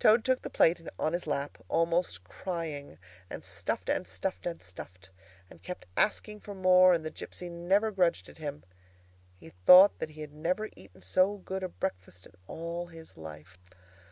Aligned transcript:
Toad 0.00 0.24
took 0.24 0.42
the 0.42 0.50
plate 0.50 0.84
on 0.98 1.12
his 1.12 1.28
lap, 1.28 1.58
almost 1.68 2.24
crying, 2.24 2.98
and 3.30 3.44
stuffed, 3.44 3.88
and 3.88 4.04
stuffed, 4.08 4.44
and 4.44 4.60
stuffed, 4.60 5.10
and 5.48 5.62
kept 5.62 5.86
asking 5.96 6.40
for 6.40 6.56
more, 6.56 6.92
and 6.92 7.06
the 7.06 7.10
gipsy 7.12 7.48
never 7.48 7.92
grudged 7.92 8.28
it 8.28 8.38
him. 8.38 8.64
He 9.38 9.50
thought 9.66 10.00
that 10.00 10.10
he 10.10 10.22
had 10.22 10.32
never 10.32 10.70
eaten 10.74 11.02
so 11.02 11.36
good 11.36 11.62
a 11.62 11.68
breakfast 11.68 12.26
in 12.26 12.34
all 12.48 12.88
his 12.88 13.16
life. 13.16 13.58